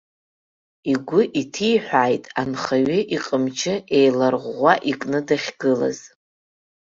[0.91, 5.99] Игәы инҭиҳәааит анхаҩы иҟамчы еиларӷәӷәа икны дахьгылаз.